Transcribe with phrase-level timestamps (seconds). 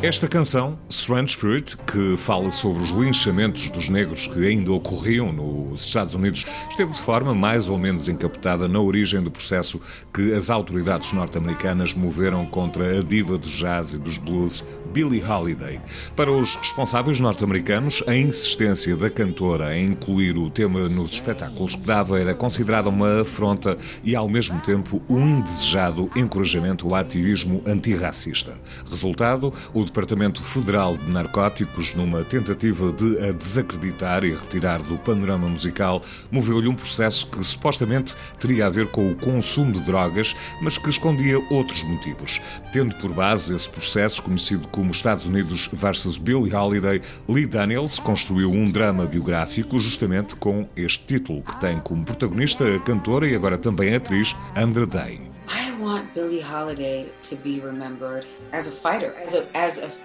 [0.05, 5.82] Esta canção, Strange Fruit, que fala sobre os linchamentos dos negros que ainda ocorriam nos
[5.82, 9.80] Estados Unidos, esteve de forma mais ou menos encapotada na origem do processo
[10.13, 15.80] que as autoridades norte-americanas moveram contra a diva do jazz e dos blues Billie Holiday.
[16.14, 21.86] Para os responsáveis norte-americanos, a insistência da cantora em incluir o tema nos espetáculos que
[21.86, 28.55] dava era considerada uma afronta e, ao mesmo tempo, um indesejado encorajamento ao ativismo antirracista.
[28.89, 35.48] Resultado, o Departamento Federal de Narcóticos, numa tentativa de a desacreditar e retirar do panorama
[35.48, 36.02] musical,
[36.33, 40.91] moveu-lhe um processo que supostamente teria a ver com o consumo de drogas, mas que
[40.91, 42.41] escondia outros motivos.
[42.72, 48.50] Tendo por base esse processo, conhecido como Estados Unidos versus Billie Holiday, Lee Daniels construiu
[48.50, 53.56] um drama biográfico justamente com este título, que tem como protagonista a cantora e agora
[53.56, 55.33] também atriz Andra Day.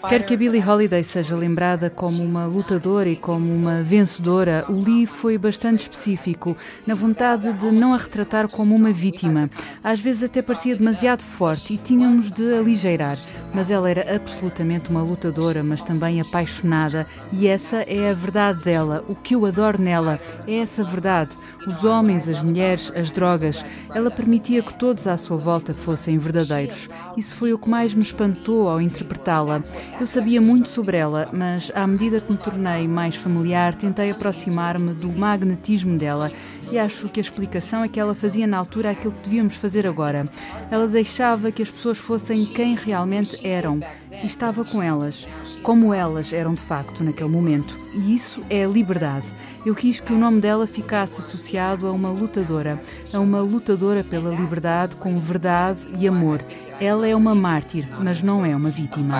[0.08, 4.66] Quero que a Billie Holiday seja lembrada como uma lutadora e como uma vencedora.
[4.70, 9.50] O Lee foi bastante específico na vontade de não a retratar como uma vítima.
[9.84, 13.18] Às vezes até parecia demasiado forte e tínhamos de aligeirar.
[13.54, 17.08] Mas ela era absolutamente uma lutadora, mas também apaixonada.
[17.32, 19.04] E essa é a verdade dela.
[19.08, 21.36] O que eu adoro nela é essa verdade.
[21.66, 23.66] Os homens, as mulheres, as drogas.
[23.94, 26.90] Ela permitia que todos à sua volta fossem verdadeiros.
[27.18, 29.62] Isso foi o que mais me espantou ao interpretá-la.
[30.00, 34.94] Eu sabia muito sobre ela, mas à medida que me tornei mais familiar, tentei aproximar-me
[34.94, 36.32] do magnetismo dela
[36.72, 39.88] e acho que a explicação é que ela fazia na altura aquilo que devíamos fazer
[39.88, 40.30] agora.
[40.70, 43.80] Ela deixava que as pessoas fossem quem realmente eram
[44.22, 45.28] e estava com elas,
[45.62, 47.76] como elas eram de facto naquele momento.
[47.94, 49.28] E isso é liberdade.
[49.66, 52.80] Eu quis que o nome dela ficasse associado a uma lutadora,
[53.12, 56.42] a uma lutadora pela liberdade com verdade e amor.
[56.80, 59.18] Ela é uma mártir, mas não é uma vítima.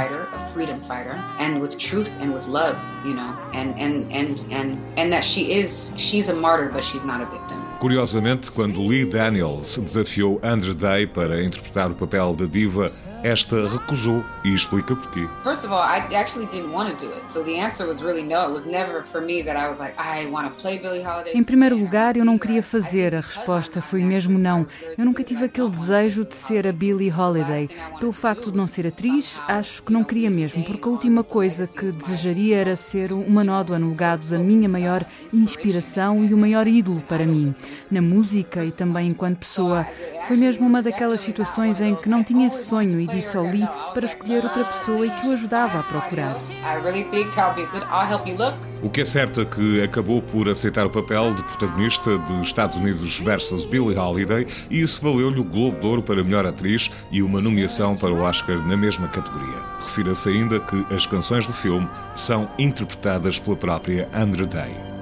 [7.80, 12.92] Curiosamente, quando Lee Daniels desafiou Andrew Day para interpretar o papel da diva,
[13.24, 15.28] esta recusou e explica porquê.
[15.44, 17.28] First of all, I actually didn't want to do it.
[17.28, 18.48] So the answer was really no.
[18.48, 21.34] It was never for me that I was like, I want to play Billie Holiday.
[21.36, 23.16] Em primeiro lugar, eu não queria fazer.
[23.16, 24.66] A resposta foi mesmo não.
[24.98, 27.70] Eu nunca tive aquele desejo de ser a Billie Holiday.
[28.00, 31.68] Pelo facto de não ser atriz, acho que não queria mesmo, porque a última coisa
[31.68, 36.68] que desejaria era ser uma nódoa no legado da minha maior inspiração e o maior
[36.68, 37.54] ídolo para mim,
[37.92, 39.86] na música e também enquanto pessoa.
[40.28, 43.68] Foi mesmo uma daquelas situações em que não tinha esse sonho e disse ao Lee
[43.94, 46.38] para escolher outra pessoa e que o ajudava a procurar.
[48.82, 52.76] O que é certo é que acabou por aceitar o papel de protagonista de Estados
[52.76, 57.22] Unidos versus Billie Holiday e isso valeu-lhe o Globo de Ouro para melhor atriz e
[57.22, 59.58] uma nomeação para o Oscar na mesma categoria.
[59.80, 64.99] Refira-se ainda que as canções do filme são interpretadas pela própria Andra Day.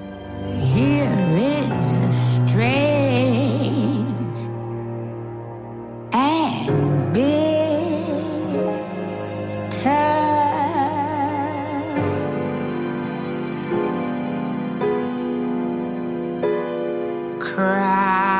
[17.57, 18.36] Cry.